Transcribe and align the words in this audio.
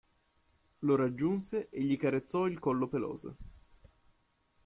Lo 0.79 0.95
raggiunse 0.95 1.69
e 1.69 1.83
gli 1.83 1.95
carezzò 1.95 2.47
il 2.47 2.57
collo 2.57 2.87
peloso. 2.87 3.35